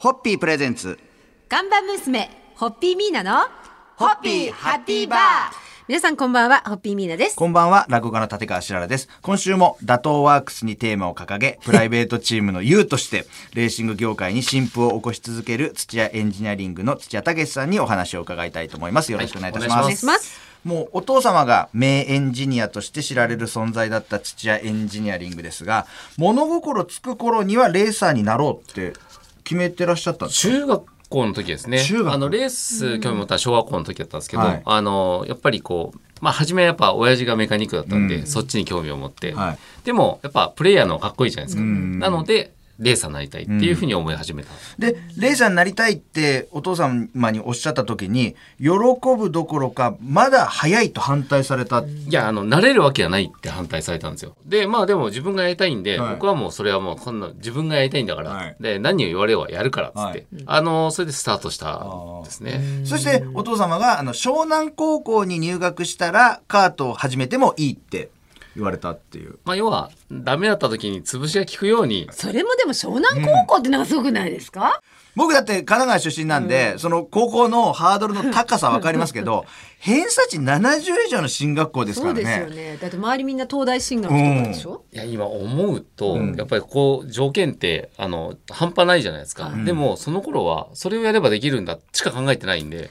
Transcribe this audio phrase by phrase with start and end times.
[0.00, 0.98] ホッピープレゼンツ。
[1.46, 3.46] 看板娘、ホッピーミーナの、
[3.96, 5.20] ホッピーハッピーバー。
[5.88, 7.36] 皆さんこんばんは、ホッピーミーナです。
[7.36, 9.10] こんばんは落語家の立川しららです。
[9.20, 19.12] 今週も打倒ワークスにテーマを掲げプライベートチームの U として レーシング業界に新風を起こし続ける土屋エンジニアリングの土屋武さんにお話を伺いたいと思います。
[19.12, 20.40] よろしくお願いいたします,、お願いします。
[20.64, 25.86] もうお父様が名エンジニアとして知られる存在だった土屋エンジニアリングですが
[26.16, 28.92] 物心つく頃にはレーサーになろうって
[29.50, 30.54] 決めてらっしゃったんですか？
[30.54, 31.82] 中学校の時ですね。
[31.82, 34.62] 中学あのレース興味持った小学校の時だったんですけど、はい。
[34.64, 38.26] あのやっぱりこうまあ初めはやっぱ親父がメカニックだったんで、うん。
[38.28, 39.58] そっちに興味を持って、はい。
[39.84, 41.98] でもやっぱプレイヤーの方がかっこいいじゃないですか、うん。
[41.98, 44.48] なのでレーサーになりたいっていうふうに思い始めた、
[44.78, 48.70] でレーサーになりたいってお父様におっしゃった時に喜
[49.16, 54.34] ぶどころかまだ早いと反対された、いやあの慣れるわけがないって反対されたんですよ。
[54.44, 56.14] でまあでも自分がやりたいんで、はい。
[56.14, 58.56] 僕はもうそれはもうこんな自分がやりたいんだから、はい。
[58.60, 60.26] で何を言われようがやるからっつって、はい。
[60.46, 62.60] あのそれでスタートしたんですね。
[62.84, 68.10] そしてお父様があの湘南高校に入学したらカートを始めてもいいって
[68.54, 69.38] 言われたっていう。
[69.44, 72.08] まあ要はダメだった時に潰しが効くように。
[72.12, 74.82] それもでも湘南高校ってなんかすごくないですか、
[75.16, 79.44] 僕だって神奈川出身なんで、その高校のハードルの高さわかりますけど、
[79.78, 82.54] 偏差値70以上の進学校ですからそうですよね。
[82.54, 82.78] ね。
[82.80, 86.34] だって周りみんな東大進学とかでしょ、いや今思うと、うん。
[86.36, 92.90] やっぱりこう条件ってあの半端ないじゃないですか、でもその頃はそれをやればできるんだしか考えてないんで。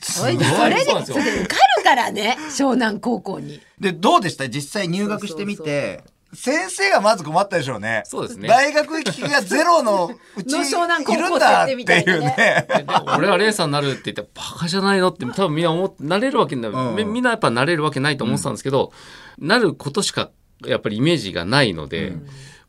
[0.00, 1.20] それで、すごいそれで、そうなんですよ。
[1.20, 3.60] それで受かるからね、湘南高校に。
[3.80, 4.48] で、どうでした？
[4.48, 6.02] 実際入学してみて。
[6.34, 8.02] 先生がまず困ったでしょうね。
[8.04, 11.76] そうですね大学行きがゼロのうち の湘南高校いるんだってい
[12.18, 12.66] うね。
[12.68, 18.92] で俺はレーサーになるって言ってバカじゃないのって多分みんな思ってなれるわけない、うんみみんなやっぱなれるわけないと思ってたんですけど、
[19.38, 20.30] なることしか
[20.66, 22.12] やっぱりイメージがないので、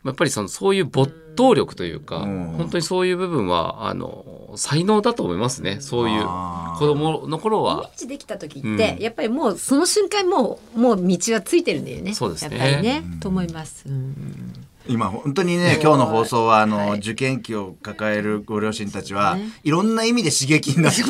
[0.05, 2.45] やっぱりそのそういう没頭力というか、うん。
[2.57, 5.81] 本当にそういう部分はあの才能だと思いますね。
[5.81, 7.83] そういう子供の頃は。
[7.83, 8.77] 認知できた時って、うん。
[8.99, 12.13] やっぱりもうその瞬間もう、もう道はついてるんだよね。
[12.13, 12.57] そうですね。
[12.57, 13.85] やっぱりね、と思います。
[13.87, 14.53] うん。
[14.87, 16.99] 今本当にね今日の放送はあの、はい。
[16.99, 21.09] 受験期を抱えるご両親たちは、いろんな意味で刺激になった、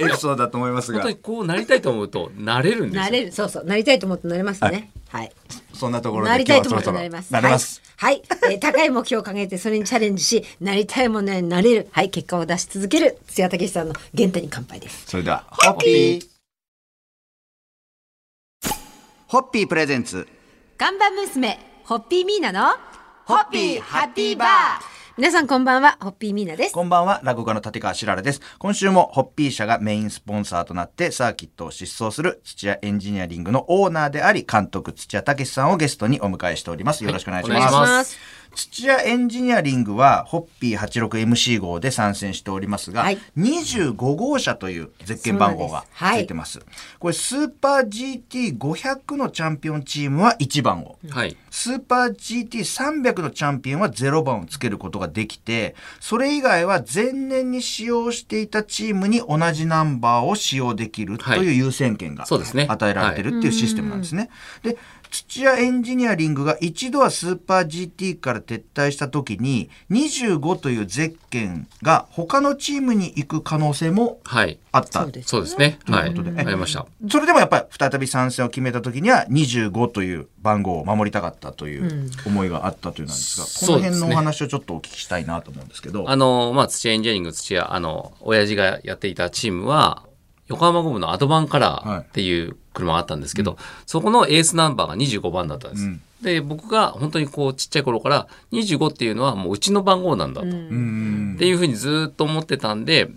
[0.00, 4.90] エピソードだと思いますが本当にこうなりたいと思うとなれるんですよなれる、そうそう、なりたいと思ってなれますね。
[5.08, 5.32] はい。
[5.74, 7.32] そんなところでなりたいと思って今日はそろなれます。
[7.32, 8.22] なれます、はい。
[8.28, 8.52] はい。
[8.52, 11.88] えー高い目標を掲げて、それにチャレンジし、なりたいものになれる。
[11.90, 12.10] はい。
[12.10, 13.18] 結果を出し続ける。
[13.28, 15.06] 津谷武さんの原点に乾杯です。
[15.06, 16.30] それではホッピー
[19.26, 20.26] ホッピープレゼンツ
[20.76, 22.70] 看板娘、ホッピーミーナの、
[23.26, 24.89] ホッピーハッピーバー
[25.20, 26.72] 皆さんこんばんは、ホッピーミーナです。
[26.72, 28.40] こんばんは、落語家の立川しららです。
[28.58, 37.04] 今週もホッピー社がメインスポンサーとなってサーキットを疾走する土屋エンジニアリングのオーナーであり、監督土屋武さんをゲストにお迎えしております。
[37.04, 37.60] よろしくお願いします。
[37.60, 43.18] はいお願いします土屋エンジニアリングは、ホッピー 86MC 号で参戦しておりますが、はい。
[43.36, 46.60] 25号車というゼッケン番号がついてます。
[46.98, 50.98] これ、スーパー GT500 のチャンピオンチームは1番を。
[51.10, 51.36] はい。
[51.50, 64.30] スーパー GT300 のチャンピオンは0番をつけることができて、それ以外は前年に使用していたチームに同じナンバーを使用できるという優先権が与えられてるっていうシステムなんですね。
[64.62, 64.76] で、
[65.10, 74.58] 土屋エンジニアリングが一度はスーパー GT から撤退した時に25というゼッケンが他のチームに行く可能性もはい。
[74.72, 75.02] あった。
[75.02, 75.78] そうですそうですね。
[75.86, 76.40] はいということで。
[76.40, 76.86] ありました。
[77.08, 86.08] それでもやっぱり再び参戦を決めた時には25という番号を守りたかったという思いがあったというなんですが、この辺のお話をちょっとお聞きしたいなと思うんですけど。
[86.08, 90.04] あの、まあ、土屋エンジニアリング、土屋、あの、親父がやっていたチームは、
[90.50, 95.84] 横浜ゴムのアドバンカラーっていう車があったんですけど、そこのエースナンバーが25番だったんです。
[95.84, 96.00] うん。
[96.22, 100.46] で、僕が本当にこう、ちっちゃい頃から、25っていうのはもううちの番号なんだと。
[100.46, 101.34] うん。
[101.36, 103.10] っていうふうにずっと思ってたんで、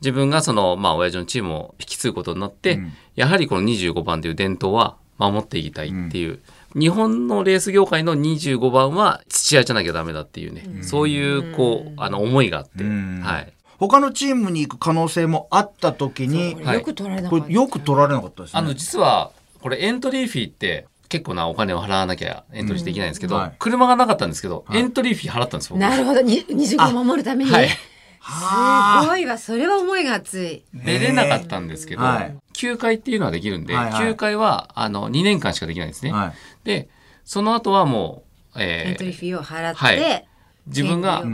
[0.00, 2.92] 自分がその、まあ、親父のチームを引き継ぐことになって、うん。
[3.16, 6.40] やはりこの25番という伝統は守っていきたいっていう、
[6.74, 13.20] 日本のレース業界の25番は土屋じゃなきゃダメだっていうね、そういう、こう、あの、思いがあって、うん。
[13.22, 13.52] はい。
[13.88, 17.44] 他のチームに行く可能性もあった時によく取られなかった。
[17.44, 18.60] これよく取られなかったですね。
[18.60, 25.76] あの、実は、これエントリーフィーって、結構なお金を払わなきゃエントリーしてできないんですけど、うんはい車がなかったんですけど、エントリーフィー払ったんですよ。
[25.76, 26.20] 僕なるほど。
[26.20, 27.50] に25を守るために。
[27.50, 27.68] はい。
[27.68, 29.36] すごいわ。
[29.36, 30.64] それは思いが熱い。
[30.72, 36.12] 出れなかったんですけど、はい休会っていうのはできるんで、はいはい休会はあの2年間しかできないんですね。
[36.12, 36.32] はい
[36.64, 36.88] で、
[37.24, 38.24] その後はも
[38.56, 40.28] う、エンえートリーフィーを払って、はい
[40.66, 41.24] 自分が、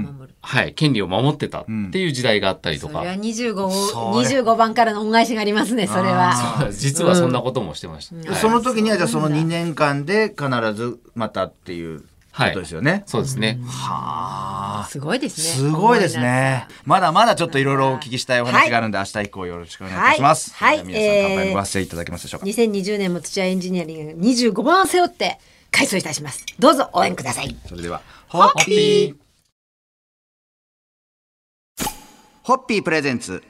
[0.41, 6.69] はい、権利を守ってたっていう時代があったりとか、それは25をそれ25番からの恩返しがありますねそれは。
[6.73, 8.17] 実はそんなこともしてました。
[8.17, 13.05] ではいその時にはじゃあその2年間で必ずまたっていうことですよね。
[13.07, 13.61] そうですね。
[13.67, 14.87] はあ。
[14.89, 15.69] すごいですね。
[15.69, 16.67] すごいですね。
[16.85, 20.55] まだまだちょっといろいろお聞きしたいお話があるんで、明日以降よろしくお願いします。
[20.55, 22.47] はい皆さん乾杯のご発声いただけますでしょうか。
[22.47, 25.39] 2020年も土屋エンジニアリングが25番を背負って
[25.71, 26.45] 開催いたします。
[26.59, 27.57] どうぞ応援ください。
[27.67, 29.17] それでは、ホッピー
[32.43, 33.43] ホッピープレゼンツ。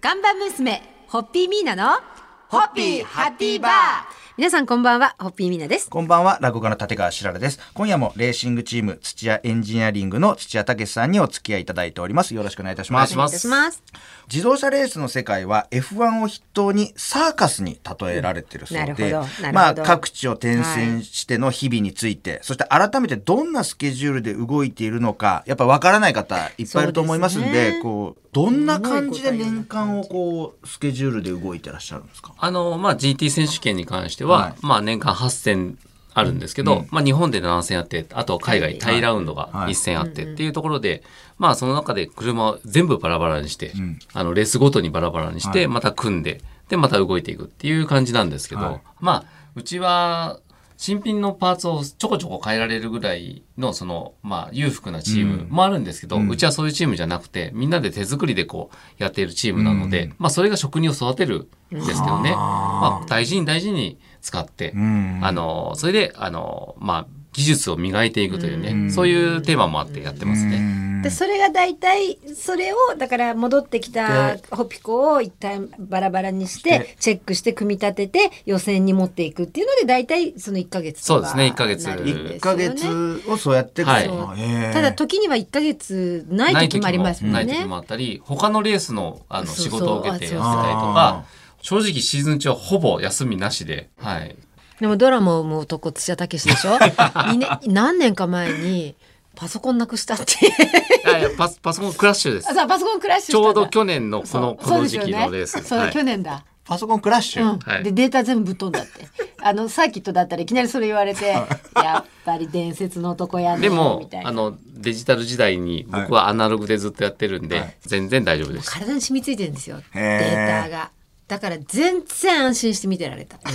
[0.00, 2.00] 看板娘、ホッピーミーナの、
[2.48, 5.90] ホッピーハッピーバー皆さんこんばんは、ホッピーミーナです。
[5.90, 7.58] こんばんは、落語家の立川しららです。
[7.74, 12.36] 今夜もレーシングチーム土屋エンジニアリングの土屋武さんにお付き合いいただいております。
[12.36, 13.14] よろしくお願いいたします。
[13.14, 14.02] お願いしますお願いいたします。
[14.32, 32.34] 自動車レースの世界は F1 を筆頭にサーカスに例えられてるそうで、なるほどなるほどまあ各地を転戦しての日々について、そして改めてどんなスケジュールで動いているのか、やっぱわからない方いっぱいいると思いますんで、ねこう、どんな感じで年間をこう、スケジュールで動いてらっしゃるんですか？
[32.38, 34.54] あの、まあ、GT 選手権に関しては、はい。
[34.62, 35.78] まあ、年間8戦
[36.14, 39.72] あるんですけど、まあ、日本で7戦あって、あと海外、タイラウンドがはい。
[39.72, 41.02] 1戦あってっていうところで、
[41.38, 43.72] まあ、その中で車を全部バラバラにして、
[44.12, 48.80] あの、レースごとにバラバラにして、また組んで、で、また動いていくっていう感じなんですけど、はい。
[49.00, 50.38] まあ、うちは、
[50.78, 65.18] 新品のパーツをちょこちょこ変えられるぐらいの、その、まあ、裕福なチームもあるんですけど、うちはそういうチームじゃなくて、みんなで手作りでこう、やっているチームなので、まあ、それが職人を育てるんですけどね、まあ、大事に大事に使って、ん。
[65.20, 67.06] あの、それで、あの、まあ、
[67.38, 70.88] 技術を磨いていくというね、そういうテーマもあってやってますね。
[71.04, 81.86] でそれが大体それをだから戻ってきたホピコを一旦バラバラにしてチェックして組み立てて予選に持っていくっていうので大体その1ヶ月とかそうですね一ヶ月。
[81.86, 82.30] なるんですよね。
[82.30, 84.72] 1ヶ月をそうやってはい。
[84.72, 91.24] ただ時には1ヶ月ない時もありますもんない時ねもあったり、他のレースのあの仕事を受けてやってたりとあか、
[91.62, 94.34] 正直シーズン中はほぼ休みなしで、はい。
[94.80, 96.78] でもドラマを思う男土屋武史でしょ？
[97.32, 98.94] 二年何年か前に
[99.34, 100.46] パソコンなくしたって。
[100.46, 102.50] いやいやパスパソコンクラッシュです。
[102.50, 102.54] あ。
[102.54, 105.52] さパソコンクラッシュしちょうど去年のこのこの時期のレース。
[105.52, 105.92] そうですよねそはい。
[105.92, 106.44] 去年だ。
[106.64, 107.58] パソコンクラッシュ、うん。
[107.60, 107.84] はい。
[107.84, 109.08] でデータ全部ぶっ飛んだって。
[109.40, 111.26] あのサーキットだったらいきなりそれ言われて
[111.76, 114.28] やっぱり伝説の男やねでもみたいな。
[114.28, 117.76] あのデジタル時代に僕はアナログでずっとやってるんで、はい。
[117.82, 118.70] 全然大丈夫です。
[118.70, 119.80] 体に染みついてるんですよ。
[119.94, 120.90] データが
[121.28, 123.36] だから全然安心して見てられた。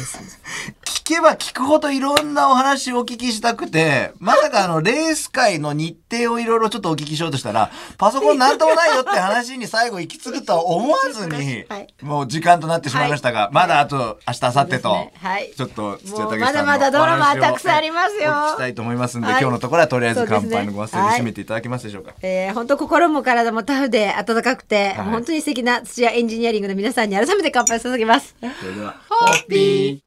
[1.03, 15.11] 聞けば聞くほどいろんなお話をお聞きしたくて、まさかあの、レース界の日程をいろいろちょっとお聞きしようとしたら、パソコンなんともないよって話に最後行き着くとは思わずに はい、もう時間となってしまいましたが、まだあと明日、明後日と
[15.57, 18.31] ちょっと土屋武さんのまだまだドラマたくさんありますよ。
[18.31, 19.41] お聞きしたいと思いますんで、はい。
[19.41, 22.13] 今日のところはとりあえず乾杯のご発声で締めていただけますでしょうか。
[22.21, 25.05] えー、本当心も体もタフで温かくて、はい。
[25.07, 29.99] 本当に素敵な土屋エンジニアリングの皆さんに改めて乾杯を捧げますそれでは、ホッピー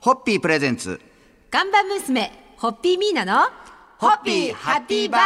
[0.00, 1.00] ホッピープレゼンツ、
[1.50, 3.42] 看板娘ホッピーミーナの
[3.98, 5.22] ホッピーハッピーバー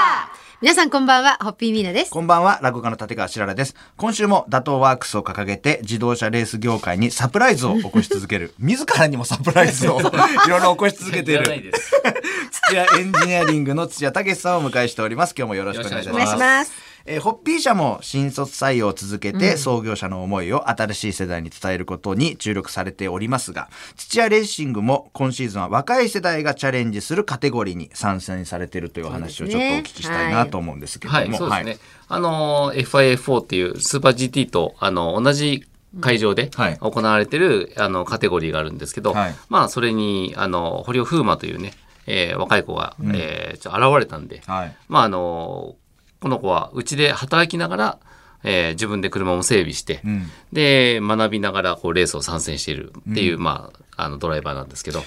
[0.63, 3.75] 皆さんこんばんはホッピーミーナですこんばんは、落語家の立川しららです。
[3.97, 8.55] 今週も打倒ワークスを掲げて、自動車レース業界にサプライズを起こし続ける。
[8.61, 10.03] 自らにもサプライズを い
[10.49, 11.45] ろいろ起こし続けている。
[11.63, 11.93] です。
[12.69, 15.35] 土屋エンジニアリングの土屋武さんをお迎えしております。
[15.37, 16.25] 今日もよろしくお願いしおます。
[16.27, 31.27] 願いしますえーホッピー社も新卒採用を続けて、創業者の思いを新しい世代に伝えることに注力されておりますが、土屋レーシングも今シーズンは若い世代がチャレンジするカテゴリーに参戦されているというお話をちょっとお聞きしたいなと思うんですけれども。
[31.27, 31.79] はい、そうですね。
[32.07, 35.67] あの、FIA4 っていうスーパー GT と、あの、同じ
[36.01, 36.79] 会場ではい。
[36.79, 39.35] 行われてる、あの、カテゴリーがあるんですけど、はい。
[39.49, 41.73] まあ、それに、あの、堀尾風磨というね、
[42.07, 44.77] えー若い子が、えーちょ現れたんで、はい。
[44.89, 45.75] まあ、あの、
[46.21, 47.99] この子はうちで働きながら、
[48.45, 50.27] えー自分で車も整備して、うん。
[50.53, 55.03] で、学びながら、こう、レースを参戦しているっていう、まあ、あの、ドライバーなんですけど、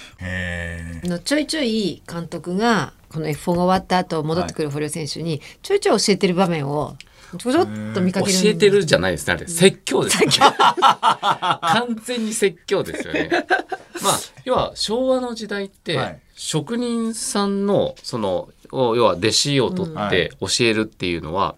[1.04, 6.96] のちょいちょい監督がこの F4 が終わった後戻ってくる堀尾選手にちょいちょい教えてる場面を
[7.38, 9.48] ちょちょっと見かける教えてるじゃないですね、あれ。
[9.48, 10.26] 説教です、ね。
[10.38, 13.30] 完全に説教ですよね。
[14.02, 18.48] まあ、要は昭和の時代って、はい職人さんの、その、
[18.96, 21.54] 要は弟子を取って教えるっていうのは、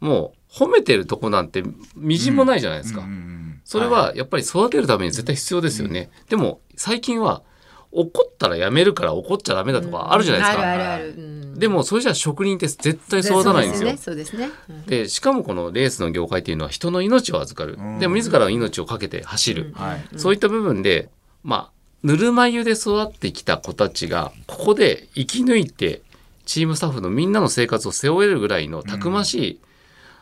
[0.00, 1.62] もう褒めてるとこなんて
[1.96, 3.00] みじんもないじゃないですか。
[3.00, 3.60] うん。
[3.64, 6.10] それはやっぱり育てるために絶対必要ですよね。
[6.28, 7.42] でも最近は
[7.90, 10.62] 怒ったらやめるから怒っちゃダメだとかあるじゃないですか。
[10.62, 11.58] あるあるある、うん。
[11.58, 13.96] でもそれじゃ職人って絶対育たないんですよ。
[13.98, 14.46] そうですね。
[14.46, 17.98] そうですね、でしかもこのレースの業界っていうのは人の命を預かる、うん。
[17.98, 20.18] でも自らの命を懸けて走る、はい。
[20.18, 21.10] そういった部分で
[21.44, 21.70] まあ
[22.02, 26.02] ぬるま湯で育ってきた子たちがここで生き抜いて
[26.44, 29.60] チームスタッフのみんなの生活を背負えるぐらいのたくましい、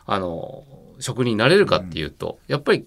[0.07, 0.65] あの
[0.99, 2.87] 職人になれるかっていうと、やっぱり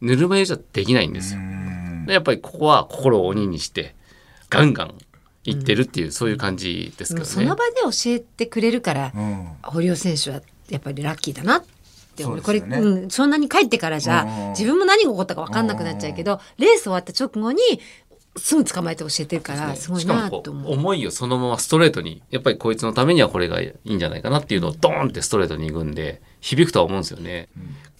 [0.00, 1.40] ぬるま湯じゃできないんですよ。
[1.40, 2.06] うん。
[2.06, 3.94] でやっぱりここは心を鬼にして
[4.50, 4.94] ガンガン
[5.44, 7.30] 行ってるっていう、そういう感じですけどね。
[7.30, 9.48] その場で教えてくれるから、うん。
[9.62, 11.64] 堀尾選手はやっぱりラッキーだなっ
[12.14, 12.42] て思う。
[12.42, 17.60] これ、そうん、そんなに帰ってからじゃ、自分も何が起こったか分かんなくなっちゃうけど、レース終わった直後に
[18.36, 20.72] すぐ捕まえて教えてるから、すごいしかもこうなと思う。
[20.72, 27.48] 思いをそのままストレートにやっぱりこいつのためにはこれがいいんじゃないかなっていうのをドーンってストレートにいくんで響くとは思うんですよね。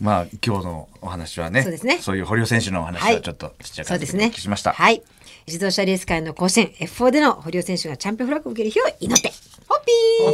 [0.00, 4.26] まあ今日のお話はねそうですねそういう堀尾選手のお話ははいちょっとちっちゃい感じでおそうですね。
[4.28, 5.02] 聞きしました、はい。
[5.46, 9.32] 自動車レース界の甲子園 F4 での堀尾選手がチャンピオンフラッグを受ける日を祈って。
[9.68, 9.80] ホッ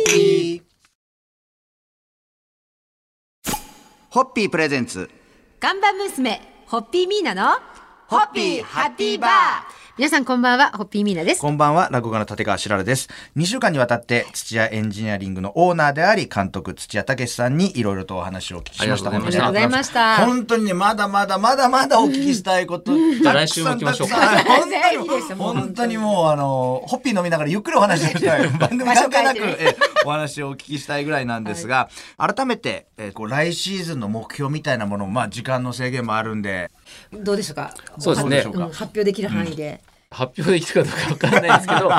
[0.07, 0.63] ピー。
[4.11, 5.11] ホッピープレゼンツ。
[5.61, 7.59] 看板娘ホッピーミーナの
[8.07, 11.41] ホッピーハッピーバー皆さんこんばんはホッピーミーナです。
[11.41, 13.09] こんばんは、落語家の立川しららです。
[13.37, 19.11] 2週間にわたって土屋エンジニアリングのオーナーであり、監督土屋武さんにいろいろとお話をお聞きしました。
[19.11, 19.43] ありがとうございました。
[19.43, 22.93] ありがとうございました本当にね、まだまだまだまだお聞きしたいこと。
[22.93, 24.21] ゃあ来週も行きましょうか。
[24.21, 25.99] たくさん本当に、もう 本当に。
[25.99, 28.47] もう、あの、ホッピー飲みながらゆっくりお話をしたい。
[28.57, 29.41] 番組関係なく、
[30.07, 36.71] お話をお聞きしたいぐらいなんですが、改めて、えこう来シーズンの目標みたいなものも、まあ時間の制限もあるんで、
[37.13, 37.75] どうでしょうか？
[37.99, 38.45] そうですね。
[38.45, 41.91] ん発表できる範囲で、発表できるかどうかわからないですけど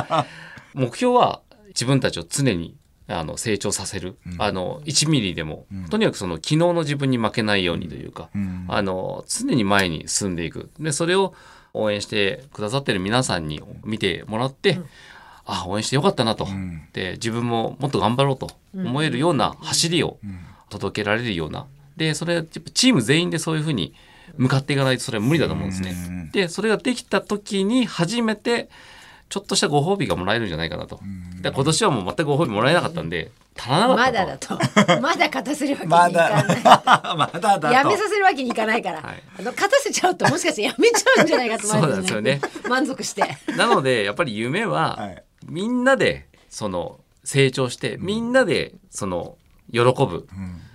[0.73, 2.75] 目標は自分たちを常に
[3.07, 8.65] あの成長させる、あの1ミリでも、とにかくその昨日の自分に負けないようにというか、ん。
[8.67, 10.69] あの常に前に進んでいく。
[10.79, 11.33] でそれを
[11.73, 14.79] 応援してくださってる皆さんに見てもらって、
[15.43, 16.87] あ応援してよかったなと、ん。
[16.93, 20.19] で自分ももっと頑張ろうと思えるような走りを
[20.69, 21.65] 届けられるような
[21.99, 23.93] でそれやっぱチーム全員でそういうふうに
[24.37, 25.91] 向かっていかないとそれは無理だと思うんですね。
[25.91, 26.31] うん。
[26.31, 28.69] でそれができた時に初めて
[29.27, 30.99] ちょっとしたご褒美がもらえるんじゃないかなと。
[31.41, 34.55] で今年はもう全くご褒美もらえなかったんで足らなかったと。
[34.55, 34.99] まだだと。
[35.01, 37.67] まだ勝たせるわけにいまかない、だ、 まだだと。
[37.67, 39.23] やめさせるわけにいかないから、はい。
[39.37, 42.39] あの勝たせちゃうともしかしてやめちゃうんじゃないかとそうなんですよね。
[42.69, 43.23] 満足して。
[43.57, 45.23] なのでやっぱり夢は、はい。
[45.45, 49.35] みんなでその成長して、みんなでその
[49.71, 50.27] 喜ぶ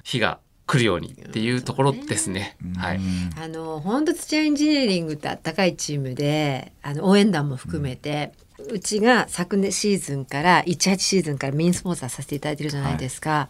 [0.05, 2.57] 日が来るようにっていうところですね。
[2.77, 3.01] はい。
[3.41, 8.33] あの本当土屋エンジニアリングってあったかいチームであの応援団も含めて、
[8.71, 13.49] うちが昨年シーズンから18シーズンからメインスポンサーさせていただいてるじゃないですか。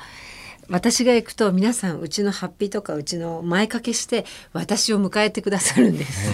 [0.68, 6.32] 私が行くと皆さんうちのハッピーとかうちの前掛けして私を迎えてくださるんです。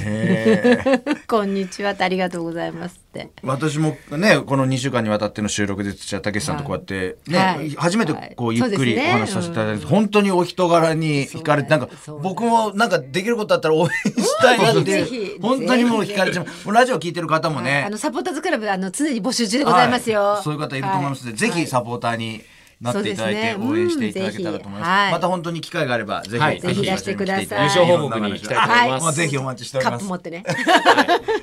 [1.26, 3.30] こんにちはありがとうございますって。
[3.42, 7.70] 私もねこの2週間にわたっての収録で土屋武さんとこうやってね、はい。
[7.70, 11.88] 初めてこうゆっくりお話しさせていただいて、本当にお人柄に惹かれてなんか
[12.22, 15.04] 僕もなんかできることあったら応援したいなって
[15.40, 20.22] 本当にもう惹かれちゃうラジオ聞いてる方もねあのサポーターズクラブあの常に募集中でございますよ。
[20.22, 20.42] はい。
[20.44, 22.42] そういう方いると思いますので、ぜひサポーターに
[22.80, 29.02] なっていただいてそうですね応援していただけたらと思います、はいまた本当に機会があればぜひ、はいぜひ出してください優勝報告に行きたいと思います。
[29.04, 30.44] もうぜひお待ちしておりカますップ持ってね。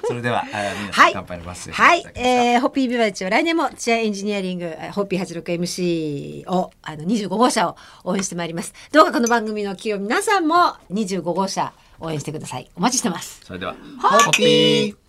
[0.08, 1.14] それでは、えー皆さんはい。
[1.14, 2.06] 乾杯のバスはい。
[2.16, 5.44] えー、ホッピービバレッジは来年もチアエンジニアリング、えーホッピー
[6.46, 8.74] 86MC を、あの、25号車を応援してまいります。
[8.92, 12.70] どうかこの番組の企業皆さんも25号車応援してください。
[12.76, 13.42] お待ちしてます。
[13.44, 15.07] それではホッピー